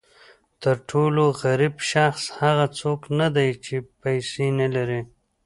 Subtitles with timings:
[0.61, 5.01] تر ټولو غریب شخص هغه څوک نه دی چې پیسې نه لري.